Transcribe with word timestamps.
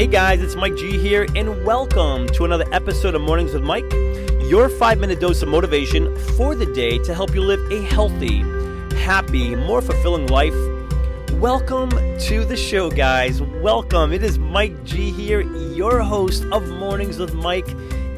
Hey 0.00 0.06
guys, 0.06 0.40
it's 0.40 0.56
Mike 0.56 0.76
G 0.76 0.98
here, 0.98 1.26
and 1.36 1.62
welcome 1.62 2.26
to 2.28 2.46
another 2.46 2.64
episode 2.72 3.14
of 3.14 3.20
Mornings 3.20 3.52
with 3.52 3.62
Mike, 3.62 3.84
your 4.48 4.70
five 4.70 4.98
minute 4.98 5.20
dose 5.20 5.42
of 5.42 5.50
motivation 5.50 6.16
for 6.38 6.54
the 6.54 6.64
day 6.72 6.96
to 7.00 7.12
help 7.12 7.34
you 7.34 7.42
live 7.42 7.60
a 7.70 7.82
healthy, 7.82 8.38
happy, 8.96 9.54
more 9.54 9.82
fulfilling 9.82 10.26
life. 10.28 10.54
Welcome 11.32 11.90
to 11.90 12.46
the 12.46 12.56
show, 12.56 12.90
guys. 12.90 13.42
Welcome. 13.42 14.14
It 14.14 14.22
is 14.22 14.38
Mike 14.38 14.84
G 14.84 15.10
here, 15.10 15.42
your 15.42 16.00
host 16.00 16.46
of 16.50 16.66
Mornings 16.70 17.18
with 17.18 17.34
Mike. 17.34 17.68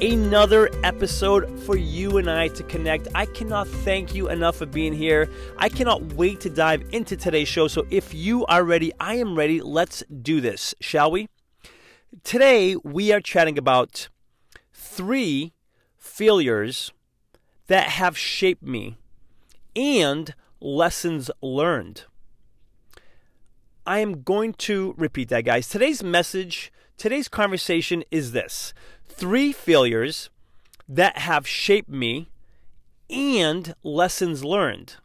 Another 0.01 0.71
episode 0.85 1.59
for 1.67 1.77
you 1.77 2.19
and 2.19 2.31
I 2.31 2.47
to 2.47 2.62
connect. 2.62 3.09
I 3.12 3.27
cannot 3.27 3.67
thank 3.67 4.15
you 4.15 4.29
enough 4.29 4.55
for 4.55 4.67
being 4.67 4.93
here. 4.93 5.29
I 5.59 5.69
cannot 5.69 6.12
wait 6.12 6.39
to 6.43 6.49
dive 6.49 6.85
into 6.93 7.17
today's 7.17 7.49
show. 7.49 7.67
So, 7.67 7.85
if 7.91 8.15
you 8.15 8.47
are 8.47 8.62
ready, 8.62 8.93
I 9.01 9.17
am 9.17 9.35
ready. 9.35 9.61
Let's 9.61 10.05
do 10.23 10.41
this, 10.41 10.77
shall 10.79 11.11
we? 11.11 11.27
Today, 12.21 12.77
we 12.77 13.11
are 13.11 13.23
chatting 13.23 13.57
about 13.57 14.11
three 14.70 15.55
failures 15.97 16.93
that 17.69 17.89
have 17.89 18.19
shaped 18.19 18.62
me 18.62 18.98
and 19.75 20.34
lessons 20.61 21.30
learned. 21.41 22.05
I 23.87 24.01
am 24.01 24.23
going 24.23 24.53
to 24.55 24.95
repeat 24.98 25.30
that, 25.30 25.47
guys. 25.47 25.67
Today's 25.69 26.03
message, 26.03 26.70
today's 26.98 27.29
conversation 27.29 28.05
is 28.11 28.33
this 28.33 28.75
three 29.06 29.51
failures 29.51 30.28
that 30.87 31.17
have 31.17 31.48
shaped 31.48 31.89
me 31.89 32.28
and 33.09 33.75
lessons 33.83 34.44
learned. 34.44 34.97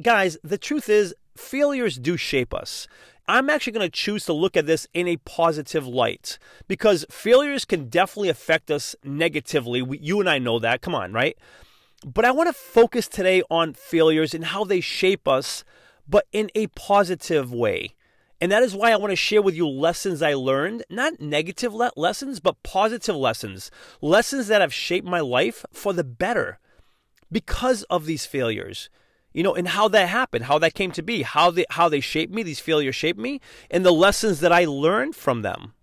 Guys, 0.00 0.38
the 0.42 0.58
truth 0.58 0.88
is, 0.88 1.14
failures 1.36 1.98
do 1.98 2.16
shape 2.16 2.54
us. 2.54 2.88
I'm 3.30 3.48
actually 3.48 3.74
going 3.74 3.86
to 3.86 3.96
choose 3.96 4.24
to 4.24 4.32
look 4.32 4.56
at 4.56 4.66
this 4.66 4.88
in 4.92 5.06
a 5.06 5.16
positive 5.18 5.86
light 5.86 6.36
because 6.66 7.06
failures 7.10 7.64
can 7.64 7.88
definitely 7.88 8.28
affect 8.28 8.72
us 8.72 8.96
negatively. 9.04 9.82
We, 9.82 9.98
you 10.00 10.18
and 10.18 10.28
I 10.28 10.40
know 10.40 10.58
that. 10.58 10.82
Come 10.82 10.96
on, 10.96 11.12
right? 11.12 11.38
But 12.04 12.24
I 12.24 12.32
want 12.32 12.48
to 12.48 12.52
focus 12.52 13.06
today 13.06 13.44
on 13.48 13.74
failures 13.74 14.34
and 14.34 14.46
how 14.46 14.64
they 14.64 14.80
shape 14.80 15.28
us, 15.28 15.62
but 16.08 16.26
in 16.32 16.50
a 16.56 16.66
positive 16.68 17.52
way. 17.52 17.94
And 18.40 18.50
that 18.50 18.64
is 18.64 18.74
why 18.74 18.90
I 18.90 18.96
want 18.96 19.12
to 19.12 19.16
share 19.16 19.42
with 19.42 19.54
you 19.54 19.68
lessons 19.68 20.22
I 20.22 20.34
learned, 20.34 20.82
not 20.90 21.20
negative 21.20 21.72
le- 21.72 21.92
lessons, 21.96 22.40
but 22.40 22.60
positive 22.64 23.14
lessons. 23.14 23.70
Lessons 24.00 24.48
that 24.48 24.60
have 24.60 24.74
shaped 24.74 25.06
my 25.06 25.20
life 25.20 25.64
for 25.72 25.92
the 25.92 26.02
better 26.02 26.58
because 27.30 27.84
of 27.84 28.06
these 28.06 28.26
failures. 28.26 28.90
You 29.32 29.42
know, 29.42 29.54
and 29.54 29.68
how 29.68 29.88
that 29.88 30.08
happened, 30.08 30.46
how 30.46 30.58
that 30.58 30.74
came 30.74 30.90
to 30.92 31.02
be, 31.02 31.22
how 31.22 31.50
they 31.50 31.64
how 31.70 31.88
they 31.88 32.00
shaped 32.00 32.32
me, 32.32 32.42
these 32.42 32.60
failures 32.60 32.96
shaped 32.96 33.18
me, 33.18 33.40
and 33.70 33.84
the 33.84 33.92
lessons 33.92 34.40
that 34.40 34.52
I 34.52 34.64
learned 34.64 35.14
from 35.14 35.42
them. 35.42 35.74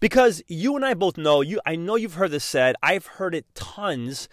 Because 0.00 0.42
you 0.48 0.76
and 0.76 0.84
I 0.84 0.94
both 0.94 1.16
know, 1.16 1.40
you 1.40 1.60
I 1.66 1.76
know 1.76 1.96
you've 1.96 2.14
heard 2.14 2.30
this 2.30 2.44
said, 2.44 2.76
I've 2.82 3.06
heard 3.06 3.34
it 3.34 3.46
tons, 3.54 4.28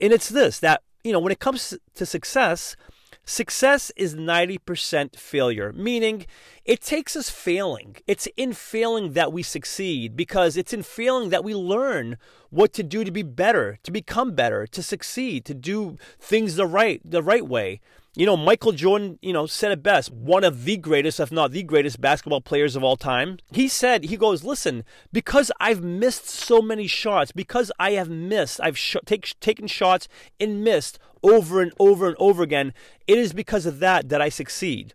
and 0.00 0.12
it's 0.12 0.28
this 0.28 0.58
that, 0.60 0.82
you 1.02 1.12
know, 1.12 1.18
when 1.18 1.32
it 1.32 1.40
comes 1.40 1.76
to 1.94 2.06
success, 2.06 2.76
Success 3.24 3.92
is 3.94 4.16
90% 4.16 5.16
failure, 5.16 5.72
meaning 5.72 6.26
it 6.64 6.80
takes 6.80 7.14
us 7.14 7.30
failing. 7.30 7.96
It's 8.06 8.26
in 8.36 8.52
failing 8.52 9.12
that 9.12 9.32
we 9.32 9.44
succeed 9.44 10.16
because 10.16 10.56
it's 10.56 10.72
in 10.72 10.82
failing 10.82 11.30
that 11.30 11.44
we 11.44 11.54
learn 11.54 12.16
what 12.50 12.72
to 12.74 12.82
do 12.82 13.04
to 13.04 13.12
be 13.12 13.22
better, 13.22 13.78
to 13.84 13.92
become 13.92 14.32
better, 14.32 14.66
to 14.66 14.82
succeed, 14.82 15.44
to 15.44 15.54
do 15.54 15.96
things 16.18 16.56
the 16.56 16.66
right 16.66 17.00
the 17.04 17.22
right 17.22 17.46
way. 17.46 17.80
You 18.14 18.26
know, 18.26 18.36
Michael 18.36 18.72
Jordan, 18.72 19.18
you 19.22 19.32
know, 19.32 19.46
said 19.46 19.72
it 19.72 19.82
best, 19.82 20.10
one 20.12 20.44
of 20.44 20.64
the 20.64 20.76
greatest, 20.76 21.18
if 21.18 21.32
not 21.32 21.50
the 21.50 21.62
greatest 21.62 21.98
basketball 21.98 22.42
players 22.42 22.76
of 22.76 22.84
all 22.84 22.96
time. 22.96 23.38
He 23.52 23.68
said, 23.68 24.04
he 24.04 24.18
goes, 24.18 24.44
listen, 24.44 24.84
because 25.14 25.50
I've 25.58 25.82
missed 25.82 26.28
so 26.28 26.60
many 26.60 26.86
shots, 26.86 27.32
because 27.32 27.72
I 27.78 27.92
have 27.92 28.10
missed, 28.10 28.60
I've 28.62 28.76
sh- 28.76 28.96
take, 29.06 29.40
taken 29.40 29.66
shots 29.66 30.08
and 30.38 30.62
missed 30.62 30.98
over 31.22 31.60
and 31.60 31.72
over 31.78 32.06
and 32.06 32.16
over 32.18 32.42
again, 32.42 32.72
it 33.06 33.18
is 33.18 33.32
because 33.32 33.66
of 33.66 33.78
that 33.80 34.08
that 34.08 34.20
I 34.20 34.28
succeed. 34.28 34.94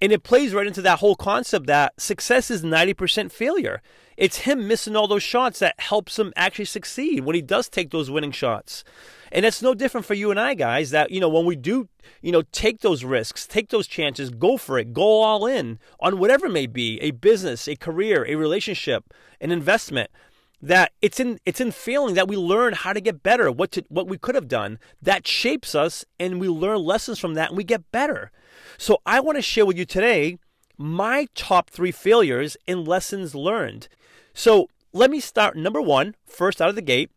And 0.00 0.10
it 0.10 0.24
plays 0.24 0.52
right 0.52 0.66
into 0.66 0.82
that 0.82 0.98
whole 0.98 1.14
concept 1.14 1.66
that 1.66 2.00
success 2.00 2.50
is 2.50 2.64
90% 2.64 3.30
failure. 3.30 3.80
It's 4.16 4.38
him 4.38 4.66
missing 4.66 4.96
all 4.96 5.06
those 5.06 5.22
shots 5.22 5.60
that 5.60 5.78
helps 5.78 6.18
him 6.18 6.32
actually 6.34 6.64
succeed 6.64 7.24
when 7.24 7.36
he 7.36 7.42
does 7.42 7.68
take 7.68 7.90
those 7.90 8.10
winning 8.10 8.32
shots. 8.32 8.82
And 9.30 9.46
it's 9.46 9.62
no 9.62 9.74
different 9.74 10.04
for 10.04 10.14
you 10.14 10.30
and 10.30 10.40
I, 10.40 10.54
guys, 10.54 10.90
that, 10.90 11.12
you 11.12 11.20
know, 11.20 11.28
when 11.28 11.46
we 11.46 11.56
do, 11.56 11.88
you 12.20 12.32
know, 12.32 12.42
take 12.52 12.80
those 12.80 13.04
risks, 13.04 13.46
take 13.46 13.70
those 13.70 13.86
chances, 13.86 14.30
go 14.30 14.56
for 14.56 14.76
it, 14.76 14.92
go 14.92 15.22
all 15.22 15.46
in 15.46 15.78
on 16.00 16.18
whatever 16.18 16.46
it 16.46 16.52
may 16.52 16.66
be 16.66 17.00
a 17.00 17.12
business, 17.12 17.68
a 17.68 17.76
career, 17.76 18.26
a 18.26 18.34
relationship, 18.34 19.14
an 19.40 19.52
investment 19.52 20.10
that 20.62 20.92
it's 21.02 21.18
in 21.18 21.38
it's 21.44 21.60
in 21.60 21.72
failing 21.72 22.14
that 22.14 22.28
we 22.28 22.36
learn 22.36 22.72
how 22.72 22.92
to 22.92 23.00
get 23.00 23.22
better 23.22 23.50
what 23.50 23.72
to 23.72 23.84
what 23.88 24.06
we 24.06 24.16
could 24.16 24.34
have 24.34 24.48
done 24.48 24.78
that 25.00 25.26
shapes 25.26 25.74
us 25.74 26.04
and 26.20 26.40
we 26.40 26.48
learn 26.48 26.78
lessons 26.78 27.18
from 27.18 27.34
that 27.34 27.48
and 27.48 27.56
we 27.56 27.64
get 27.64 27.90
better 27.90 28.30
so 28.78 28.98
i 29.04 29.18
want 29.18 29.36
to 29.36 29.42
share 29.42 29.66
with 29.66 29.76
you 29.76 29.84
today 29.84 30.38
my 30.78 31.26
top 31.34 31.68
3 31.68 31.90
failures 31.90 32.56
and 32.68 32.86
lessons 32.86 33.34
learned 33.34 33.88
so 34.34 34.68
let 34.92 35.10
me 35.10 35.20
start 35.20 35.56
number 35.56 35.80
one, 35.80 36.14
first 36.26 36.60
out 36.60 36.68
of 36.68 36.74
the 36.74 36.82
gate, 36.82 37.10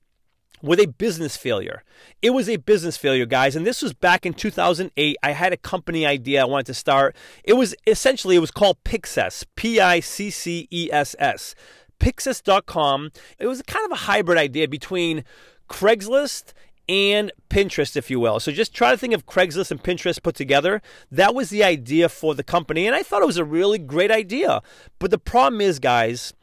with 0.62 0.80
a 0.80 0.88
business 0.88 1.36
failure. 1.36 1.84
It 2.22 2.30
was 2.30 2.48
a 2.48 2.56
business 2.56 2.96
failure, 2.98 3.26
guys, 3.26 3.56
and 3.56 3.68
this 3.68 3.82
was 3.82 3.94
back 3.94 4.26
in 4.26 4.34
2008. 4.34 5.18
I 5.22 5.32
had 5.32 5.54
a 5.54 5.58
company 5.58 6.06
idea 6.06 6.42
I 6.42 6.46
wanted 6.46 6.68
to 6.68 6.74
start. 6.74 7.16
It 7.44 7.54
was 7.54 7.76
essentially 7.86 8.38
it 8.38 8.40
was 8.40 8.52
called 8.52 8.84
Piccess, 8.84 9.46
P 9.56 9.80
I 9.80 10.00
C 10.00 10.30
C 10.30 10.68
E 10.72 10.90
S 10.92 11.16
S. 11.20 11.54
Piccess.com. 12.00 13.12
It 13.40 13.48
was 13.48 13.62
kind 13.64 13.86
of 13.86 13.92
a 13.92 14.04
hybrid 14.04 14.38
idea 14.38 14.68
between 14.68 15.24
Craigslist 15.70 16.54
and 16.88 17.32
Pinterest, 17.50 17.96
if 17.96 18.12
you 18.12 18.20
will. 18.20 18.40
So 18.40 18.52
just 18.52 18.74
try 18.74 18.92
to 18.92 18.98
think 18.98 19.14
of 19.14 19.26
Craigslist 19.26 19.72
and 19.72 19.82
Pinterest 19.82 20.22
put 20.22 20.36
together. 20.36 20.82
That 21.12 21.34
was 21.34 21.50
the 21.50 21.64
idea 21.64 22.10
for 22.10 22.36
the 22.36 22.44
company, 22.44 22.86
and 22.86 22.96
I 22.96 23.04
thought 23.04 23.22
it 23.22 23.28
was 23.28 23.38
a 23.38 23.46
really 23.46 23.80
great 23.80 24.12
idea. 24.12 24.62
But 25.00 25.12
the 25.12 25.18
problem 25.18 25.62
is, 25.62 25.80
guys, 25.80 26.34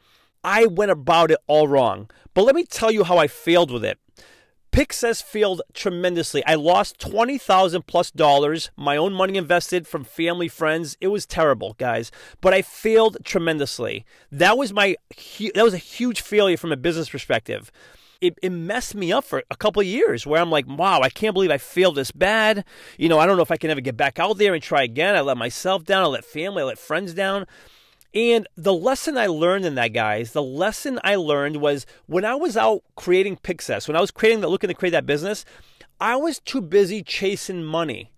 I 0.43 0.65
went 0.65 0.91
about 0.91 1.31
it 1.31 1.39
all 1.47 1.67
wrong. 1.67 2.09
But 2.33 2.43
let 2.43 2.55
me 2.55 2.65
tell 2.65 2.91
you 2.91 3.03
how 3.03 3.17
I 3.17 3.27
failed 3.27 3.71
with 3.71 3.85
it. 3.85 3.97
Piccess 4.73 5.21
failed 5.21 5.61
tremendously. 5.75 6.43
I 6.47 6.55
lost 6.55 6.97
twenty 6.97 7.37
thousand 7.37 7.85
plus 7.85 8.09
dollars, 8.09 8.71
my 8.75 8.97
own 8.97 9.13
money 9.13 9.37
invested 9.37 9.87
from 9.87 10.03
family, 10.03 10.47
friends. 10.47 10.97
It 10.99 11.09
was 11.09 11.27
terrible, 11.27 11.75
guys. 11.77 12.09
But 12.41 12.55
I 12.55 12.63
failed 12.63 13.17
tremendously. 13.23 14.03
That 14.31 14.57
was 14.57 14.73
my 14.73 14.95
that 15.53 15.63
was 15.63 15.75
a 15.75 15.77
huge 15.77 16.21
failure 16.21 16.57
from 16.57 16.71
a 16.71 16.75
business 16.75 17.07
perspective. 17.07 17.71
It, 18.19 18.39
it 18.41 18.49
messed 18.49 18.95
me 18.95 19.11
up 19.11 19.25
for 19.25 19.43
a 19.51 19.55
couple 19.55 19.83
years 19.83 20.25
where 20.25 20.41
I'm 20.41 20.49
like, 20.49 20.65
wow, 20.65 21.01
I 21.01 21.09
can't 21.09 21.35
believe 21.35 21.51
I 21.51 21.59
failed 21.59 21.95
this 21.95 22.09
bad. 22.09 22.65
You 22.97 23.09
know, 23.09 23.19
I 23.19 23.27
don't 23.27 23.35
know 23.35 23.43
if 23.43 23.51
I 23.51 23.57
can 23.57 23.69
ever 23.69 23.81
get 23.81 23.95
back 23.95 24.17
out 24.17 24.39
there 24.39 24.55
and 24.55 24.63
try 24.63 24.81
again. 24.81 25.15
I 25.15 25.21
let 25.21 25.37
myself 25.37 25.83
down. 25.83 26.03
I 26.03 26.07
let 26.07 26.25
family, 26.25 26.63
I 26.63 26.65
let 26.65 26.79
friends 26.79 27.13
down. 27.13 27.45
And 28.13 28.47
the 28.55 28.73
lesson 28.73 29.17
I 29.17 29.27
learned 29.27 29.65
in 29.65 29.75
that, 29.75 29.93
guys, 29.93 30.33
the 30.33 30.43
lesson 30.43 30.99
I 31.03 31.15
learned 31.15 31.57
was 31.57 31.85
when 32.05 32.25
I 32.25 32.35
was 32.35 32.55
out 32.55 32.83
creating 32.95 33.37
Piccess, 33.37 33.87
when 33.87 33.97
I 33.97 34.01
was 34.01 34.11
creating 34.11 34.41
looking 34.41 34.67
to 34.67 34.75
create 34.75 34.91
that 34.91 35.07
business, 35.07 35.45
I 35.99 36.15
was 36.15 36.39
too 36.39 36.61
busy 36.61 37.01
chasing 37.01 37.63
money. 37.63 38.11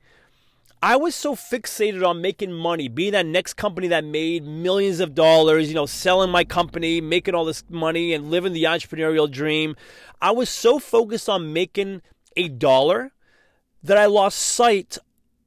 I 0.84 0.98
was 0.98 1.16
so 1.16 1.34
fixated 1.34 2.08
on 2.08 2.22
making 2.22 2.52
money, 2.52 2.90
being 2.90 3.14
that 3.14 3.26
next 3.26 3.54
company 3.56 3.88
that 3.88 4.04
made 4.04 4.44
millions 4.44 5.00
of 5.00 5.16
dollars, 5.16 5.70
you 5.70 5.74
know, 5.74 5.86
selling 5.86 6.30
my 6.30 6.44
company, 6.44 7.02
making 7.02 7.34
all 7.34 7.46
this 7.46 7.64
money, 7.70 8.14
and 8.14 8.30
living 8.30 8.54
the 8.54 8.66
entrepreneurial 8.66 9.32
dream. 9.32 9.76
I 10.22 10.32
was 10.32 10.50
so 10.50 10.78
focused 10.78 11.30
on 11.30 11.54
making 11.54 12.02
a 12.36 12.50
dollar 12.50 13.14
that 13.82 13.98
I 13.98 14.06
lost 14.06 14.38
sight 14.38 14.98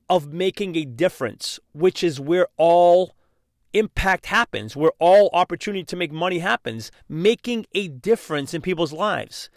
of 0.09 0.33
making 0.33 0.75
a 0.75 0.85
difference, 0.85 1.61
which 1.73 2.03
is 2.03 2.19
where 2.19 2.49
all 2.57 3.15
impact 3.79 4.27
happens, 4.27 4.77
where 4.77 4.93
all 4.99 5.31
opportunity 5.33 5.85
to 5.85 5.97
make 5.97 6.13
money 6.13 6.41
happens, 6.41 6.91
making 7.09 7.67
a 7.75 7.89
difference 7.89 8.55
in 8.55 8.61
people's 8.61 8.93
lives. 8.93 9.51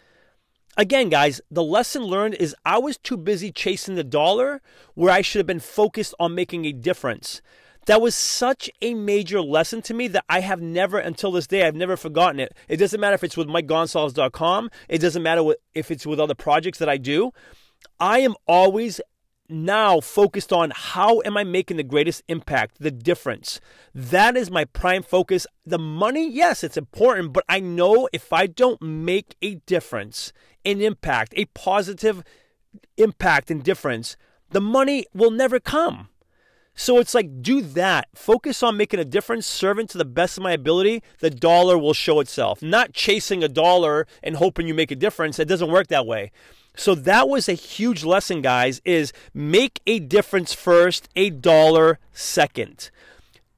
Again, 0.76 1.10
guys, 1.10 1.40
the 1.50 1.62
lesson 1.62 2.02
learned 2.02 2.34
is 2.34 2.56
I 2.64 2.78
was 2.78 2.96
too 2.96 3.18
busy 3.18 3.52
chasing 3.52 3.94
the 3.94 4.04
dollar 4.04 4.62
where 4.94 5.12
I 5.12 5.20
should 5.20 5.40
have 5.40 5.46
been 5.46 5.60
focused 5.60 6.14
on 6.18 6.34
making 6.34 6.64
a 6.64 6.72
difference. 6.72 7.42
That 7.86 8.00
was 8.00 8.14
such 8.14 8.70
a 8.80 8.94
major 8.94 9.42
lesson 9.42 9.82
to 9.82 9.94
me 9.94 10.08
that 10.08 10.24
I 10.28 10.40
have 10.40 10.62
never, 10.62 10.98
until 10.98 11.32
this 11.32 11.46
day, 11.46 11.66
I've 11.66 11.74
never 11.74 11.96
forgotten 11.96 12.40
it. 12.40 12.54
It 12.68 12.76
doesn't 12.76 13.00
matter 13.00 13.14
if 13.14 13.24
it's 13.24 13.36
with 13.36 13.48
MikeGonsalves.com. 13.48 14.70
It 14.88 14.98
doesn't 14.98 15.22
matter 15.22 15.42
if 15.74 15.90
it's 15.90 16.06
with 16.06 16.20
other 16.20 16.34
projects 16.34 16.78
that 16.78 16.88
I 16.88 16.96
do. 16.96 17.32
I 17.98 18.20
am 18.20 18.34
always 18.46 19.00
now 19.52 20.00
focused 20.00 20.52
on 20.52 20.72
how 20.74 21.20
am 21.24 21.36
I 21.36 21.44
making 21.44 21.76
the 21.76 21.82
greatest 21.82 22.22
impact, 22.28 22.76
the 22.80 22.90
difference. 22.90 23.60
That 23.94 24.36
is 24.36 24.50
my 24.50 24.64
prime 24.64 25.02
focus. 25.02 25.46
The 25.64 25.78
money, 25.78 26.28
yes, 26.28 26.64
it's 26.64 26.76
important, 26.76 27.32
but 27.32 27.44
I 27.48 27.60
know 27.60 28.08
if 28.12 28.32
I 28.32 28.46
don't 28.46 28.80
make 28.82 29.36
a 29.42 29.56
difference, 29.66 30.32
an 30.64 30.80
impact, 30.80 31.34
a 31.36 31.44
positive 31.46 32.22
impact 32.96 33.50
and 33.50 33.62
difference, 33.62 34.16
the 34.50 34.60
money 34.60 35.06
will 35.14 35.30
never 35.30 35.60
come. 35.60 36.08
So 36.74 36.98
it's 36.98 37.14
like, 37.14 37.42
do 37.42 37.60
that. 37.60 38.08
Focus 38.14 38.62
on 38.62 38.78
making 38.78 39.00
a 39.00 39.04
difference, 39.04 39.46
serving 39.46 39.88
to 39.88 39.98
the 39.98 40.06
best 40.06 40.38
of 40.38 40.42
my 40.42 40.52
ability. 40.52 41.02
The 41.18 41.30
dollar 41.30 41.76
will 41.76 41.92
show 41.92 42.20
itself. 42.20 42.62
Not 42.62 42.94
chasing 42.94 43.44
a 43.44 43.48
dollar 43.48 44.06
and 44.22 44.36
hoping 44.36 44.66
you 44.66 44.74
make 44.74 44.90
a 44.90 44.96
difference. 44.96 45.38
It 45.38 45.48
doesn't 45.48 45.70
work 45.70 45.88
that 45.88 46.06
way. 46.06 46.32
So 46.74 46.94
that 46.94 47.28
was 47.28 47.48
a 47.48 47.54
huge 47.54 48.04
lesson, 48.04 48.40
guys, 48.40 48.80
is 48.84 49.12
make 49.34 49.80
a 49.86 49.98
difference 49.98 50.54
first, 50.54 51.08
a 51.14 51.30
dollar 51.30 51.98
second. 52.12 52.90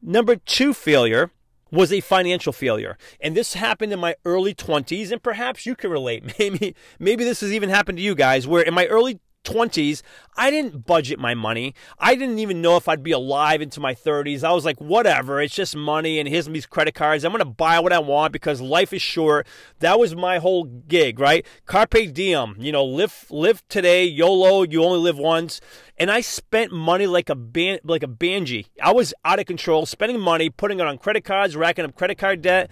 Number 0.03 0.37
two 0.37 0.75
failure 0.75 1.31
was 1.71 1.93
a 1.93 2.01
financial 2.01 2.53
failure. 2.53 2.97
And 3.21 3.37
this 3.37 3.55
happened 3.55 3.93
in 3.93 4.01
my 4.01 4.15
early 4.25 4.55
20s, 4.55 5.11
and 5.11 5.23
perhaps 5.23 5.67
you 5.67 5.75
can 5.75 5.91
relate. 5.91 6.35
Maybe, 6.39 6.75
maybe 6.99 7.25
this 7.25 7.41
has 7.41 7.53
even 7.53 7.69
happened 7.69 7.99
to 7.99 8.05
you 8.05 8.15
guys, 8.15 8.47
where 8.47 8.63
in 8.63 8.75
my 8.75 8.87
early 8.87 9.21
20s, 9.45 10.03
I 10.37 10.51
didn't 10.51 10.87
budget 10.87 11.19
my 11.19 11.35
money. 11.35 11.75
I 11.99 12.15
didn't 12.15 12.39
even 12.39 12.61
know 12.61 12.77
if 12.77 12.89
I'd 12.89 13.03
be 13.03 13.13
alive 13.13 13.63
into 13.63 13.79
my 13.81 13.95
30s. 13.95 14.43
I 14.43 14.53
was 14.53 14.65
like, 14.65 14.81
whatever, 14.81 15.41
it's 15.41 15.55
just 15.55 15.77
money 15.77 16.19
and 16.19 16.29
here's 16.29 16.47
these 16.47 16.67
credit 16.67 16.95
cards. 16.95 17.25
I'm 17.25 17.31
going 17.31 17.39
to 17.41 17.45
buy 17.45 17.79
what 17.79 17.93
I 17.93 17.99
want 17.99 18.33
because 18.33 18.61
life 18.61 18.93
is 18.93 19.03
short. 19.03 19.47
That 19.79 19.99
was 19.99 20.17
my 20.17 20.39
whole 20.39 20.65
gig, 20.65 21.21
right? 21.21 21.47
Carpe 21.67 22.13
diem, 22.13 22.57
you 22.59 22.73
know, 22.73 22.85
live 22.85 23.27
live 23.31 23.63
today, 23.69 24.05
YOLO, 24.05 24.63
you 24.63 24.83
only 24.83 24.99
live 24.99 25.19
once. 25.19 25.61
And 25.97 26.11
I 26.11 26.21
spent 26.23 26.73
money 26.73 27.07
like 27.07 27.29
a 27.29 27.37
ban- 27.37 27.81
like 27.85 28.03
a 28.03 28.09
banji. 28.09 28.67
I 28.83 28.93
was 28.93 29.15
out 29.25 29.39
of 29.39 29.47
control, 29.47 29.87
spending 29.87 30.21
money, 30.21 30.51
putting 30.51 30.81
it 30.81 30.87
on 30.87 30.99
credit 30.99 31.25
cards, 31.25 31.55
racking 31.55 31.85
up 31.85 31.95
credit 31.95 32.19
card 32.19 32.43
debt, 32.43 32.71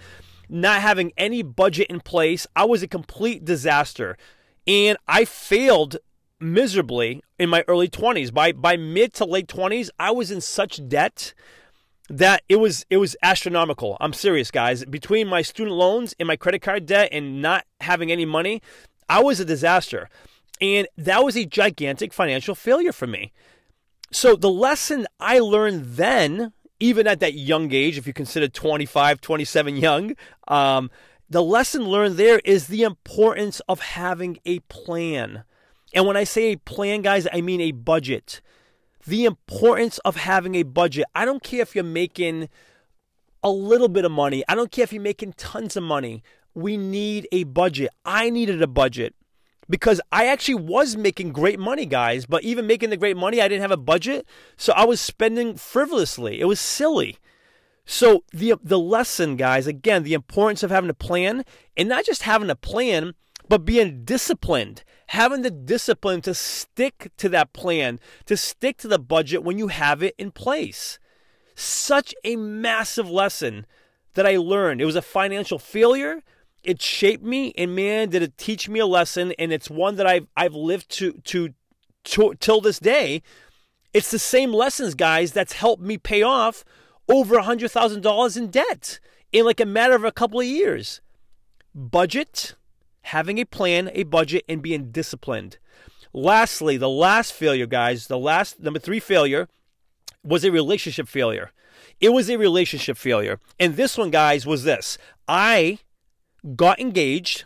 not 0.49 0.81
having 0.81 1.13
any 1.17 1.41
budget 1.43 1.87
in 1.89 2.01
place. 2.01 2.45
I 2.55 2.65
was 2.65 2.83
a 2.83 2.87
complete 2.87 3.45
disaster. 3.45 4.17
And 4.65 4.97
I 5.07 5.25
failed 5.25 5.97
miserably 6.43 7.23
in 7.39 7.49
my 7.49 7.63
early 7.67 7.87
20s. 7.87 8.33
By 8.33 8.51
by 8.51 8.77
mid 8.77 9.13
to 9.15 9.25
late 9.25 9.47
20s, 9.47 9.89
I 9.99 10.11
was 10.11 10.29
in 10.31 10.41
such 10.41 10.87
debt 10.87 11.33
that 12.09 12.43
it 12.49 12.57
was 12.57 12.85
it 12.89 12.97
was 12.97 13.15
astronomical. 13.23 13.97
I'm 13.99 14.13
serious, 14.13 14.51
guys. 14.51 14.85
Between 14.85 15.27
my 15.27 15.41
student 15.41 15.75
loans 15.75 16.13
and 16.19 16.27
my 16.27 16.35
credit 16.35 16.61
card 16.61 16.85
debt 16.85 17.09
and 17.11 17.41
not 17.41 17.65
having 17.81 18.11
any 18.11 18.25
money, 18.25 18.61
I 19.09 19.21
was 19.23 19.39
a 19.39 19.45
disaster. 19.45 20.09
And 20.61 20.87
that 20.97 21.23
was 21.23 21.35
a 21.35 21.45
gigantic 21.45 22.13
financial 22.13 22.55
failure 22.55 22.93
for 22.93 23.07
me. 23.07 23.31
So 24.11 24.35
the 24.35 24.51
lesson 24.51 25.07
I 25.19 25.39
learned 25.39 25.95
then, 25.95 26.53
even 26.79 27.07
at 27.07 27.19
that 27.19 27.33
young 27.33 27.73
age, 27.73 27.97
if 27.97 28.05
you 28.05 28.13
consider 28.13 28.47
25, 28.47 29.19
27 29.19 29.75
young, 29.77 30.15
um, 30.47 30.91
the 31.29 31.41
lesson 31.41 31.83
learned 31.85 32.15
there 32.15 32.39
is 32.45 32.67
the 32.67 32.83
importance 32.83 33.59
of 33.61 33.79
having 33.79 34.37
a 34.45 34.59
plan. 34.59 35.43
And 35.93 36.07
when 36.07 36.17
I 36.17 36.23
say 36.23 36.51
a 36.51 36.57
plan, 36.57 37.01
guys, 37.01 37.27
I 37.31 37.41
mean 37.41 37.61
a 37.61 37.71
budget. 37.71 38.41
The 39.05 39.25
importance 39.25 39.97
of 39.99 40.15
having 40.15 40.55
a 40.55 40.63
budget. 40.63 41.05
I 41.13 41.25
don't 41.25 41.43
care 41.43 41.61
if 41.61 41.75
you're 41.75 41.83
making 41.83 42.49
a 43.43 43.49
little 43.49 43.89
bit 43.89 44.05
of 44.05 44.11
money, 44.11 44.43
I 44.47 44.55
don't 44.55 44.71
care 44.71 44.83
if 44.83 44.93
you're 44.93 45.01
making 45.01 45.33
tons 45.33 45.75
of 45.75 45.83
money. 45.83 46.23
We 46.55 46.77
need 46.77 47.27
a 47.31 47.43
budget. 47.43 47.89
I 48.05 48.29
needed 48.29 48.61
a 48.61 48.67
budget 48.67 49.15
because 49.69 49.99
I 50.11 50.27
actually 50.27 50.55
was 50.55 50.95
making 50.95 51.33
great 51.33 51.59
money, 51.59 51.85
guys, 51.85 52.25
but 52.25 52.43
even 52.43 52.67
making 52.67 52.89
the 52.89 52.97
great 52.97 53.17
money, 53.17 53.41
I 53.41 53.47
didn't 53.47 53.61
have 53.61 53.71
a 53.71 53.77
budget. 53.77 54.25
So 54.55 54.71
I 54.73 54.85
was 54.85 55.01
spending 55.01 55.55
frivolously. 55.55 56.39
It 56.39 56.45
was 56.45 56.59
silly. 56.59 57.17
So 57.85 58.23
the 58.31 58.55
the 58.63 58.79
lesson, 58.79 59.35
guys, 59.35 59.67
again, 59.67 60.03
the 60.03 60.13
importance 60.13 60.63
of 60.63 60.71
having 60.71 60.89
a 60.89 60.93
plan 60.93 61.43
and 61.75 61.89
not 61.89 62.05
just 62.05 62.21
having 62.21 62.49
a 62.49 62.55
plan, 62.55 63.13
but 63.49 63.65
being 63.65 64.03
disciplined, 64.03 64.83
having 65.07 65.41
the 65.41 65.51
discipline 65.51 66.21
to 66.21 66.33
stick 66.33 67.11
to 67.17 67.29
that 67.29 67.53
plan, 67.53 67.99
to 68.25 68.37
stick 68.37 68.77
to 68.77 68.87
the 68.87 68.99
budget 68.99 69.43
when 69.43 69.57
you 69.57 69.67
have 69.67 70.01
it 70.01 70.15
in 70.17 70.31
place. 70.31 70.99
Such 71.55 72.15
a 72.23 72.35
massive 72.35 73.09
lesson 73.09 73.65
that 74.15 74.25
I 74.25 74.37
learned. 74.37 74.81
It 74.81 74.85
was 74.85 74.95
a 74.95 75.01
financial 75.01 75.59
failure. 75.59 76.23
It 76.63 76.81
shaped 76.81 77.23
me, 77.23 77.53
and 77.57 77.75
man, 77.75 78.09
did 78.09 78.23
it 78.23 78.37
teach 78.37 78.69
me 78.69 78.79
a 78.79 78.85
lesson. 78.85 79.33
And 79.37 79.51
it's 79.51 79.69
one 79.69 79.95
that 79.97 80.07
I've 80.07 80.27
I've 80.35 80.55
lived 80.55 80.89
to 80.91 81.13
to, 81.25 81.53
to 82.05 82.33
till 82.39 82.61
this 82.61 82.79
day. 82.79 83.21
It's 83.93 84.09
the 84.09 84.19
same 84.19 84.51
lessons, 84.51 84.95
guys, 84.95 85.33
that's 85.33 85.53
helped 85.53 85.83
me 85.83 85.97
pay 85.97 86.23
off 86.23 86.63
over 87.07 87.35
a 87.35 87.43
hundred 87.43 87.69
thousand 87.69 88.01
dollars 88.01 88.37
in 88.37 88.49
debt 88.49 88.99
in 89.31 89.45
like 89.45 89.59
a 89.59 89.65
matter 89.65 89.95
of 89.95 90.03
a 90.03 90.11
couple 90.11 90.39
of 90.39 90.45
years. 90.45 91.01
Budget, 91.75 92.55
having 93.03 93.37
a 93.37 93.45
plan, 93.45 93.89
a 93.93 94.03
budget, 94.03 94.43
and 94.47 94.61
being 94.61 94.91
disciplined. 94.91 95.57
Lastly, 96.13 96.77
the 96.77 96.89
last 96.89 97.33
failure, 97.33 97.65
guys, 97.65 98.07
the 98.07 98.19
last 98.19 98.59
number 98.59 98.79
three 98.79 98.99
failure 98.99 99.47
was 100.23 100.43
a 100.43 100.51
relationship 100.51 101.07
failure. 101.07 101.51
It 101.99 102.09
was 102.09 102.29
a 102.29 102.37
relationship 102.37 102.97
failure. 102.97 103.39
And 103.59 103.75
this 103.75 103.97
one, 103.97 104.09
guys, 104.09 104.45
was 104.45 104.63
this 104.63 104.97
I 105.27 105.79
got 106.55 106.79
engaged 106.79 107.45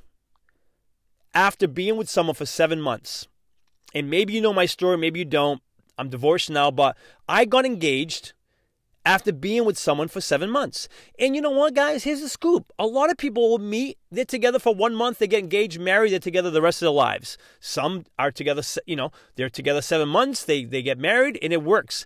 after 1.33 1.67
being 1.67 1.97
with 1.97 2.09
someone 2.09 2.35
for 2.35 2.45
seven 2.45 2.81
months. 2.81 3.27
And 3.93 4.09
maybe 4.09 4.33
you 4.33 4.41
know 4.41 4.53
my 4.53 4.65
story, 4.65 4.97
maybe 4.97 5.19
you 5.19 5.25
don't. 5.25 5.61
I'm 5.97 6.09
divorced 6.09 6.49
now, 6.49 6.71
but 6.71 6.95
I 7.27 7.45
got 7.45 7.65
engaged 7.65 8.33
after 9.07 9.31
being 9.31 9.63
with 9.63 9.77
someone 9.77 10.09
for 10.09 10.19
seven 10.19 10.49
months. 10.49 10.89
And 11.17 11.33
you 11.33 11.41
know 11.41 11.51
what, 11.51 11.73
guys? 11.73 12.03
Here's 12.03 12.19
the 12.19 12.27
scoop. 12.27 12.73
A 12.77 12.85
lot 12.85 13.09
of 13.09 13.15
people 13.15 13.49
will 13.49 13.57
meet, 13.57 13.97
they're 14.11 14.25
together 14.25 14.59
for 14.59 14.75
one 14.75 14.93
month, 14.93 15.19
they 15.19 15.27
get 15.27 15.39
engaged, 15.39 15.79
married, 15.79 16.11
they're 16.11 16.19
together 16.19 16.51
the 16.51 16.61
rest 16.61 16.81
of 16.81 16.87
their 16.87 16.91
lives. 16.91 17.37
Some 17.61 18.03
are 18.19 18.31
together, 18.31 18.61
you 18.85 18.97
know, 18.97 19.13
they're 19.37 19.49
together 19.49 19.81
seven 19.81 20.09
months, 20.09 20.43
they, 20.43 20.65
they 20.65 20.81
get 20.81 20.97
married, 20.97 21.39
and 21.41 21.53
it 21.53 21.63
works. 21.63 22.05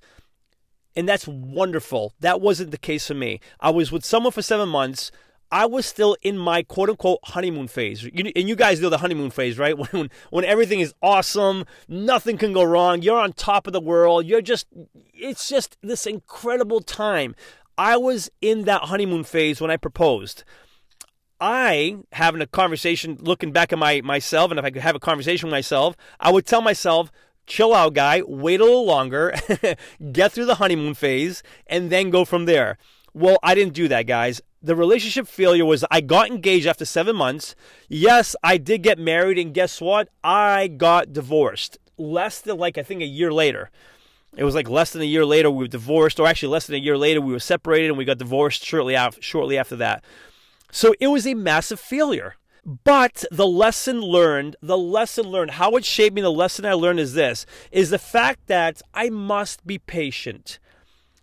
And 0.95 1.09
that's 1.09 1.27
wonderful. 1.27 2.13
That 2.19 2.39
wasn't 2.39 2.69
the 2.69 2.77
case 2.77 3.07
for 3.07 3.15
me. 3.15 3.39
I 3.59 3.71
was 3.71 3.91
with 3.91 4.05
someone 4.05 4.31
for 4.31 4.43
seven 4.43 4.69
months. 4.69 5.11
I 5.51 5.65
was 5.65 5.85
still 5.85 6.15
in 6.21 6.37
my 6.37 6.63
quote 6.63 6.89
unquote 6.89 7.19
honeymoon 7.23 7.67
phase. 7.67 8.03
You, 8.03 8.31
and 8.35 8.47
you 8.47 8.55
guys 8.55 8.79
know 8.79 8.89
the 8.89 8.99
honeymoon 8.99 9.31
phase, 9.31 9.57
right? 9.57 9.77
When, 9.91 10.09
when 10.29 10.45
everything 10.45 10.79
is 10.79 10.93
awesome, 11.01 11.65
nothing 11.87 12.37
can 12.37 12.53
go 12.53 12.63
wrong, 12.63 13.01
you're 13.01 13.19
on 13.19 13.33
top 13.33 13.67
of 13.67 13.73
the 13.73 13.81
world, 13.81 14.25
you're 14.25 14.41
just, 14.41 14.67
it's 15.13 15.49
just 15.49 15.77
this 15.81 16.05
incredible 16.05 16.81
time. 16.81 17.35
I 17.77 17.97
was 17.97 18.29
in 18.41 18.63
that 18.65 18.83
honeymoon 18.83 19.23
phase 19.23 19.59
when 19.59 19.71
I 19.71 19.77
proposed. 19.77 20.43
I 21.41 21.97
having 22.13 22.41
a 22.41 22.47
conversation, 22.47 23.17
looking 23.19 23.51
back 23.51 23.73
at 23.73 23.79
my 23.79 24.01
myself, 24.01 24.51
and 24.51 24.59
if 24.59 24.65
I 24.65 24.69
could 24.69 24.83
have 24.83 24.95
a 24.95 24.99
conversation 24.99 25.47
with 25.47 25.53
myself, 25.53 25.97
I 26.19 26.31
would 26.31 26.45
tell 26.45 26.61
myself, 26.61 27.11
chill 27.47 27.73
out, 27.73 27.95
guy, 27.95 28.21
wait 28.25 28.61
a 28.61 28.63
little 28.63 28.85
longer, 28.85 29.33
get 30.11 30.31
through 30.31 30.45
the 30.45 30.55
honeymoon 30.55 30.93
phase, 30.93 31.41
and 31.65 31.89
then 31.89 32.11
go 32.11 32.23
from 32.23 32.45
there. 32.45 32.77
Well, 33.13 33.39
I 33.41 33.55
didn't 33.55 33.73
do 33.73 33.87
that, 33.87 34.05
guys. 34.05 34.41
The 34.63 34.75
relationship 34.75 35.27
failure 35.27 35.65
was 35.65 35.83
I 35.89 36.01
got 36.01 36.29
engaged 36.29 36.67
after 36.67 36.85
seven 36.85 37.15
months. 37.15 37.55
Yes, 37.89 38.35
I 38.43 38.57
did 38.57 38.83
get 38.83 38.99
married, 38.99 39.39
and 39.39 39.53
guess 39.53 39.81
what? 39.81 40.09
I 40.23 40.67
got 40.67 41.13
divorced 41.13 41.79
less 42.01 42.41
than 42.41 42.57
like 42.57 42.77
I 42.77 42.83
think 42.83 43.01
a 43.01 43.05
year 43.05 43.31
later. 43.31 43.69
It 44.35 44.43
was 44.43 44.55
like 44.55 44.69
less 44.69 44.91
than 44.91 45.01
a 45.01 45.05
year 45.05 45.25
later 45.25 45.51
we 45.51 45.63
were 45.63 45.67
divorced, 45.67 46.19
or 46.19 46.27
actually 46.27 46.49
less 46.49 46.67
than 46.67 46.75
a 46.75 46.79
year 46.79 46.97
later 46.97 47.21
we 47.21 47.33
were 47.33 47.39
separated 47.39 47.89
and 47.89 47.97
we 47.97 48.05
got 48.05 48.17
divorced 48.17 48.63
shortly 48.63 48.95
after, 48.95 49.21
shortly 49.21 49.57
after 49.57 49.75
that. 49.77 50.03
So 50.71 50.93
it 50.99 51.07
was 51.07 51.27
a 51.27 51.33
massive 51.33 51.79
failure. 51.79 52.35
But 52.63 53.25
the 53.31 53.47
lesson 53.47 54.01
learned, 54.01 54.55
the 54.61 54.77
lesson 54.77 55.25
learned, 55.25 55.51
how 55.51 55.75
it 55.75 55.83
shaped 55.83 56.15
me, 56.15 56.21
the 56.21 56.31
lesson 56.31 56.65
I 56.65 56.73
learned 56.73 56.99
is 56.99 57.13
this, 57.13 57.45
is 57.71 57.89
the 57.89 57.97
fact 57.97 58.47
that 58.47 58.81
I 58.93 59.09
must 59.09 59.65
be 59.65 59.79
patient. 59.79 60.59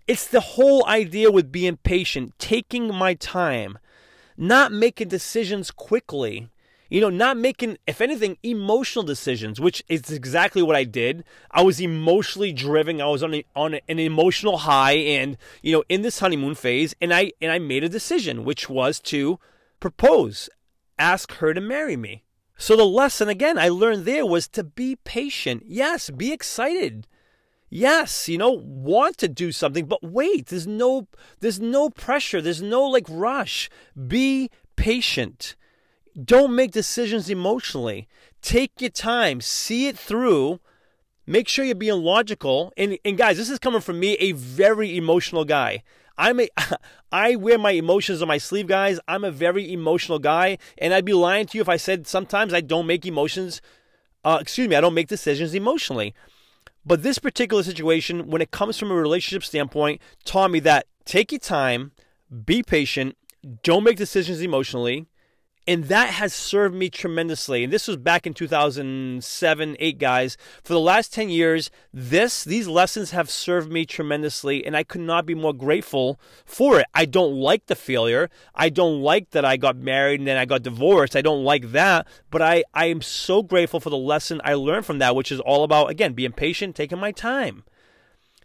It's 0.09 0.27
the 0.27 0.41
whole 0.41 0.87
idea 0.87 1.31
with 1.31 1.53
being 1.53 1.77
patient, 1.77 2.33
taking 2.39 2.95
my 2.95 3.13
time, 3.13 3.79
not 4.39 4.73
making 4.73 5.09
decisions 5.09 5.71
quickly. 5.71 6.49
You 6.89 7.03
know, 7.03 7.11
not 7.11 7.37
making, 7.37 7.77
if 7.87 8.01
anything, 8.01 8.39
emotional 8.43 9.05
decisions, 9.05 9.61
which 9.61 9.85
is 9.91 10.11
exactly 10.11 10.63
what 10.63 10.75
I 10.75 10.85
did. 10.85 11.23
I 11.51 11.63
was 11.63 11.83
emotionally 11.83 12.55
driven. 12.55 13.03
I 13.03 13.09
was 13.09 13.23
on 13.23 13.35
a, 13.35 13.45
on 13.55 13.75
an 13.75 13.99
emotional 13.99 14.57
high, 14.57 14.95
and 14.95 15.37
you 15.61 15.73
know, 15.73 15.85
in 15.91 16.01
this 16.01 16.21
honeymoon 16.21 16.55
phase, 16.55 16.95
and 17.03 17.13
I 17.13 17.33
and 17.43 17.53
I 17.53 17.59
made 17.59 17.85
a 17.85 17.91
decision, 17.91 18.47
which 18.47 18.71
was 18.71 19.01
to 19.01 19.39
propose, 19.81 20.49
ask 20.99 21.35
her 21.35 21.53
to 21.53 21.61
marry 21.61 21.99
me. 21.99 22.23
So 22.57 22.75
the 22.75 22.87
lesson 22.87 23.29
again 23.29 23.59
I 23.59 23.69
learned 23.69 24.07
there 24.07 24.25
was 24.25 24.49
to 24.49 24.65
be 24.65 24.97
patient. 24.97 25.65
Yes, 25.67 26.09
be 26.09 26.33
excited 26.33 27.07
yes 27.71 28.29
you 28.29 28.39
know 28.39 28.51
want 28.51 29.17
to 29.19 29.29
do 29.29 29.53
something 29.53 29.87
but 29.87 30.03
wait 30.03 30.47
there's 30.47 30.67
no 30.67 31.07
there's 31.41 31.61
no 31.61 31.91
pressure 31.91 32.41
there's 32.41 32.63
no 32.63 32.85
like 32.85 33.07
rush. 33.09 33.69
Be 34.07 34.51
patient. 34.77 35.57
Don't 36.23 36.55
make 36.55 36.73
decisions 36.73 37.31
emotionally. 37.31 38.09
Take 38.43 38.81
your 38.81 38.91
time. 38.91 39.41
See 39.41 39.87
it 39.87 39.99
through. 39.99 40.61
Make 41.27 41.49
sure 41.49 41.65
you're 41.65 41.75
being 41.75 42.03
logical. 42.03 42.73
And, 42.77 42.99
and 43.05 43.19
guys 43.19 43.37
this 43.37 43.51
is 43.51 43.59
coming 43.59 43.81
from 43.81 44.01
me 44.01 44.15
a 44.15 44.33
very 44.33 44.97
emotional 44.97 45.45
guy. 45.45 45.83
I'm 46.17 46.41
a 46.41 46.49
i 47.13 47.37
wear 47.37 47.59
my 47.59 47.73
emotions 47.73 48.23
on 48.23 48.29
my 48.29 48.39
sleeve 48.39 48.67
guys. 48.67 48.99
I'm 49.07 49.25
a 49.25 49.31
very 49.31 49.73
emotional 49.73 50.19
guy 50.19 50.59
and 50.79 50.93
i'd 50.93 51.05
be 51.05 51.15
lying 51.15 51.47
to 51.47 51.59
you 51.59 51.63
if 51.63 51.69
i 51.69 51.77
said 51.77 52.07
sometimes 52.07 52.53
i 52.53 52.61
don't 52.61 52.87
make 52.87 53.07
emotions 53.07 53.63
uh, 54.25 54.39
excuse 54.41 54.69
me 54.69 54.77
i 54.77 54.81
don't 54.81 54.95
make 54.95 55.09
decisions 55.09 55.55
emotionally 55.55 56.15
But 56.89 57.03
this 57.03 57.19
particular 57.19 57.63
situation, 57.63 58.31
when 58.31 58.41
it 58.41 58.51
comes 58.51 58.79
from 58.79 58.91
a 58.91 58.95
relationship 58.95 59.45
standpoint, 59.45 60.01
taught 60.25 60.51
me 60.51 60.59
that 60.61 60.87
take 61.05 61.31
your 61.31 61.39
time, 61.39 61.93
be 62.47 62.63
patient, 62.63 63.15
don't 63.63 63.85
make 63.85 63.99
decisions 63.99 64.41
emotionally. 64.41 65.07
And 65.69 65.85
that 65.85 66.15
has 66.15 66.33
served 66.33 66.75
me 66.75 66.89
tremendously. 66.89 67.63
And 67.63 67.71
this 67.71 67.87
was 67.87 67.99
back 67.99 68.27
in 68.27 68.33
2007, 68.33 69.77
8 69.79 69.99
guys. 69.99 70.39
For 70.65 70.73
the 70.73 70.81
last 70.81 71.13
10 71.13 71.29
years, 71.29 71.71
this 71.93 72.43
these 72.43 72.67
lessons 72.67 73.11
have 73.11 73.29
served 73.29 73.71
me 73.71 73.85
tremendously 73.85 74.65
and 74.65 74.75
I 74.75 74.83
could 74.83 75.03
not 75.03 75.27
be 75.27 75.35
more 75.35 75.53
grateful 75.53 76.19
for 76.47 76.81
it. 76.81 76.87
I 76.95 77.05
don't 77.05 77.35
like 77.35 77.67
the 77.67 77.77
failure. 77.77 78.31
I 78.55 78.71
don't 78.71 79.03
like 79.03 79.33
that 79.33 79.45
I 79.45 79.59
got 79.59 79.77
married 79.77 80.21
and 80.21 80.27
then 80.27 80.39
I 80.39 80.47
got 80.47 80.63
divorced. 80.63 81.15
I 81.15 81.21
don't 81.21 81.45
like 81.45 81.73
that, 81.73 82.07
but 82.31 82.41
I 82.41 82.65
I 82.73 82.87
am 82.87 83.03
so 83.03 83.43
grateful 83.43 83.79
for 83.79 83.91
the 83.91 83.99
lesson 83.99 84.41
I 84.45 84.55
learned 84.55 84.87
from 84.87 85.01
that, 85.01 85.15
which 85.15 85.31
is 85.31 85.39
all 85.39 85.65
about 85.65 85.91
again, 85.91 86.15
being 86.15 86.33
patient, 86.33 86.77
taking 86.77 86.99
my 86.99 87.13
time. 87.13 87.63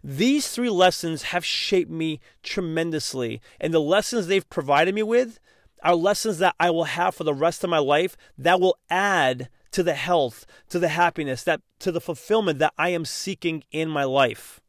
These 0.06 0.48
three 0.48 0.68
lessons 0.68 1.22
have 1.22 1.46
shaped 1.46 1.90
me 1.90 2.20
tremendously, 2.42 3.40
and 3.58 3.72
the 3.72 3.80
lessons 3.80 4.26
they've 4.26 4.50
provided 4.50 4.94
me 4.94 5.02
with 5.02 5.40
are 5.84 5.94
lessons 5.94 6.38
that 6.38 6.56
I 6.58 6.70
will 6.70 6.84
have 6.84 7.14
for 7.14 7.24
the 7.24 7.34
rest 7.34 7.62
of 7.62 7.70
my 7.70 7.78
life 7.78 8.16
that 8.38 8.60
will 8.60 8.78
add 8.90 9.48
to 9.72 9.82
the 9.82 9.94
health, 9.94 10.46
to 10.70 10.78
the 10.78 10.88
happiness, 10.88 11.44
that 11.44 11.60
to 11.80 11.92
the 11.92 12.00
fulfillment 12.00 12.58
that 12.58 12.72
I 12.78 12.90
am 12.90 13.04
seeking 13.04 13.64
in 13.70 13.88
my 13.90 14.04
life. 14.04 14.60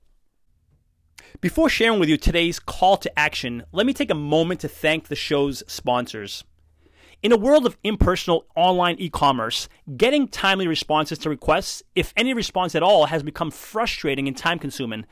Before 1.41 1.69
sharing 1.69 2.00
with 2.00 2.10
you 2.10 2.17
today's 2.17 2.60
call 2.60 2.98
to 2.98 3.19
action, 3.19 3.63
let 3.72 3.86
me 3.86 3.93
take 3.93 4.10
a 4.10 4.15
moment 4.15 4.62
to 4.62 4.67
thank 4.67 5.07
the 5.07 5.15
show's 5.15 5.63
sponsors. 5.67 6.43
In 7.22 7.31
a 7.31 7.38
world 7.38 7.65
of 7.65 7.77
impersonal 7.84 8.45
online 8.55 8.98
e 9.00 9.10
commerce, 9.10 9.67
getting 9.98 10.27
timely 10.27 10.67
responses 10.67 11.17
to 11.19 11.29
requests, 11.29 11.81
if 11.95 12.13
any 12.15 12.34
response 12.34 12.75
at 12.75 12.84
all, 12.84 13.07
has 13.07 13.24
become 13.24 13.51
frustrating 13.51 14.27
and 14.27 14.38
time 14.38 14.60
consuming. 14.60 15.05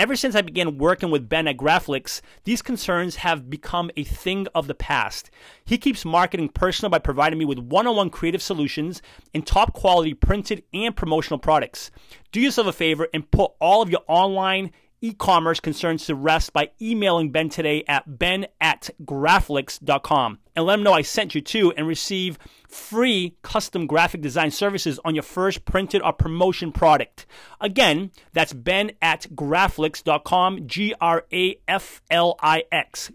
Ever 0.00 0.14
since 0.14 0.36
I 0.36 0.42
began 0.42 0.78
working 0.78 1.10
with 1.10 1.28
Ben 1.28 1.48
at 1.48 1.56
Graflix, 1.56 2.20
these 2.44 2.62
concerns 2.62 3.16
have 3.16 3.50
become 3.50 3.90
a 3.96 4.04
thing 4.04 4.46
of 4.54 4.68
the 4.68 4.74
past. 4.74 5.28
He 5.64 5.76
keeps 5.76 6.04
marketing 6.04 6.50
personal 6.50 6.88
by 6.88 7.00
providing 7.00 7.36
me 7.36 7.44
with 7.44 7.58
one 7.58 7.88
on 7.88 7.96
one 7.96 8.08
creative 8.08 8.40
solutions 8.40 9.02
and 9.34 9.44
top 9.44 9.74
quality 9.74 10.14
printed 10.14 10.62
and 10.72 10.94
promotional 10.94 11.40
products. 11.40 11.90
Do 12.30 12.40
yourself 12.40 12.68
a 12.68 12.72
favor 12.72 13.08
and 13.12 13.28
put 13.28 13.50
all 13.58 13.82
of 13.82 13.90
your 13.90 14.02
online 14.06 14.70
e-commerce 15.00 15.60
concerns 15.60 16.06
to 16.06 16.14
rest 16.14 16.52
by 16.52 16.70
emailing 16.80 17.30
Ben 17.30 17.48
today 17.48 17.84
at 17.88 18.18
ben 18.18 18.46
at 18.60 18.90
graflix.com 19.04 20.38
and 20.54 20.64
let 20.64 20.78
him 20.78 20.82
know 20.82 20.92
I 20.92 21.02
sent 21.02 21.34
you 21.34 21.40
to 21.40 21.72
and 21.76 21.86
receive 21.86 22.38
free 22.68 23.36
custom 23.42 23.86
graphic 23.86 24.20
design 24.20 24.50
services 24.50 24.98
on 25.04 25.14
your 25.14 25.22
first 25.22 25.64
printed 25.64 26.02
or 26.02 26.12
promotion 26.12 26.72
product. 26.72 27.26
Again, 27.60 28.10
that's 28.32 28.52
ben 28.52 28.92
at 29.00 29.26
graflix.com, 29.34 30.66
G-R-A-F-L-I-X, 30.66 31.60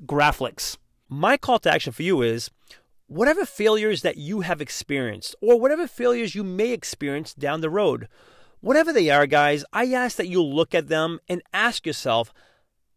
Graflix. 0.05 0.77
My 1.09 1.37
call 1.37 1.59
to 1.59 1.71
action 1.71 1.93
for 1.93 2.03
you 2.03 2.21
is 2.21 2.49
whatever 3.07 3.45
failures 3.45 4.01
that 4.01 4.17
you 4.17 4.41
have 4.41 4.61
experienced 4.61 5.35
or 5.41 5.59
whatever 5.59 5.85
failures 5.85 6.33
you 6.33 6.43
may 6.43 6.71
experience 6.71 7.33
down 7.33 7.61
the 7.61 7.69
road, 7.69 8.07
Whatever 8.63 8.93
they 8.93 9.10
are, 9.10 9.27
guys, 9.27 9.65
I 9.74 9.91
ask 9.91 10.15
that 10.15 10.29
you 10.29 10.41
look 10.41 10.74
at 10.74 10.88
them 10.88 11.20
and 11.27 11.43
ask 11.53 11.86
yourself, 11.86 12.34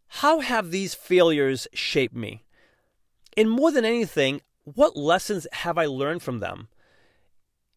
how 0.07 0.39
have 0.39 0.71
these 0.71 0.95
failures 0.95 1.67
shaped 1.75 2.15
me? 2.15 2.45
And 3.37 3.51
more 3.51 3.73
than 3.73 3.85
anything, 3.85 4.43
what 4.63 4.97
lessons 4.97 5.45
have 5.51 5.77
I 5.77 5.87
learned 5.87 6.23
from 6.23 6.39
them? 6.39 6.69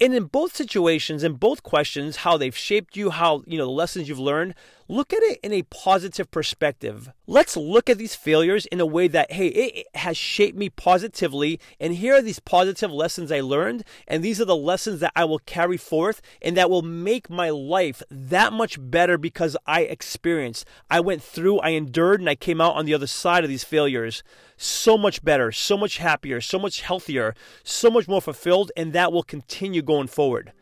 And 0.01 0.15
in 0.15 0.25
both 0.25 0.55
situations, 0.55 1.23
in 1.23 1.33
both 1.33 1.61
questions, 1.61 2.17
how 2.17 2.37
they've 2.37 2.55
shaped 2.55 2.95
you, 2.95 3.09
how, 3.09 3.43
you 3.45 3.57
know, 3.57 3.65
the 3.65 3.71
lessons 3.71 4.07
you've 4.07 4.17
learned, 4.17 4.55
look 4.87 5.11
at 5.11 5.21
it 5.21 5.39
in 5.43 5.51
a 5.51 5.63
positive 5.63 6.31
perspective. 6.31 7.11
Let's 7.27 7.57
look 7.57 7.89
at 7.89 7.97
these 7.97 8.15
failures 8.15 8.65
in 8.67 8.79
a 8.79 8.85
way 8.85 9.09
that, 9.09 9.33
hey, 9.33 9.47
it 9.47 9.87
has 9.95 10.15
shaped 10.15 10.57
me 10.57 10.69
positively. 10.69 11.59
And 11.81 11.95
here 11.95 12.15
are 12.15 12.21
these 12.21 12.39
positive 12.39 12.93
lessons 12.93 13.29
I 13.29 13.41
learned. 13.41 13.83
And 14.07 14.23
these 14.23 14.39
are 14.39 14.45
the 14.45 14.55
lessons 14.55 15.01
that 15.01 15.11
I 15.17 15.25
will 15.25 15.39
carry 15.39 15.77
forth 15.77 16.21
and 16.41 16.55
that 16.55 16.69
will 16.69 16.81
make 16.81 17.29
my 17.29 17.49
life 17.49 18.01
that 18.09 18.53
much 18.53 18.77
better 18.79 19.17
because 19.17 19.57
I 19.67 19.81
experienced, 19.81 20.65
I 20.89 21.01
went 21.01 21.21
through, 21.21 21.59
I 21.59 21.71
endured, 21.71 22.21
and 22.21 22.29
I 22.29 22.35
came 22.35 22.61
out 22.61 22.75
on 22.75 22.85
the 22.85 22.93
other 22.93 23.07
side 23.07 23.43
of 23.43 23.49
these 23.49 23.65
failures 23.65 24.23
so 24.59 24.97
much 24.97 25.23
better, 25.23 25.51
so 25.51 25.77
much 25.77 25.97
happier, 25.97 26.41
so 26.41 26.59
much 26.59 26.81
healthier, 26.81 27.33
so 27.63 27.89
much 27.89 28.07
more 28.09 28.21
fulfilled, 28.21 28.71
and 28.75 28.91
that 28.91 29.13
will 29.13 29.23
continue 29.23 29.81
going 29.89 30.08
forward. 30.08 30.53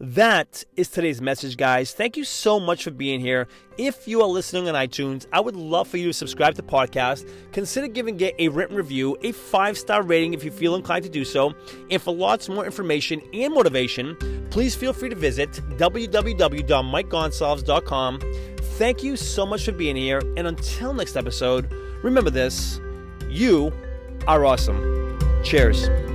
That 0.00 0.62
is 0.76 0.88
today's 0.88 1.20
message, 1.20 1.56
guys. 1.56 1.92
Thank 1.92 2.16
you 2.16 2.22
so 2.22 2.60
much 2.60 2.84
for 2.84 2.92
being 2.92 3.18
here. 3.18 3.48
If 3.78 4.06
you 4.06 4.22
are 4.22 4.28
listening 4.28 4.68
on 4.68 4.76
iTunes, 4.76 5.26
I 5.32 5.40
would 5.40 5.56
love 5.56 5.88
for 5.88 5.96
you 5.96 6.06
to 6.08 6.12
subscribe 6.12 6.54
to 6.54 6.62
the 6.62 6.68
podcast. 6.68 7.28
Consider 7.50 7.88
giving 7.88 8.20
it 8.20 8.36
a 8.38 8.46
written 8.48 8.76
review, 8.76 9.18
a 9.22 9.32
five 9.32 9.76
star 9.76 10.02
rating 10.02 10.34
if 10.34 10.44
you 10.44 10.52
feel 10.52 10.76
inclined 10.76 11.02
to 11.04 11.10
do 11.10 11.24
so. 11.24 11.52
And 11.90 12.00
for 12.00 12.14
lots 12.14 12.48
more 12.48 12.64
information 12.64 13.20
and 13.32 13.52
motivation, 13.52 14.46
please 14.50 14.76
feel 14.76 14.92
free 14.92 15.08
to 15.08 15.16
visit 15.16 15.50
www.mikegonsalves.com. 15.78 18.20
Thank 18.60 19.02
you 19.02 19.16
so 19.16 19.46
much 19.46 19.64
for 19.64 19.72
being 19.72 19.96
here. 19.96 20.20
And 20.36 20.46
until 20.46 20.94
next 20.94 21.16
episode, 21.16 21.72
remember 22.04 22.30
this 22.30 22.80
you 23.28 23.72
are 24.28 24.44
awesome. 24.44 25.18
Cheers. 25.42 26.07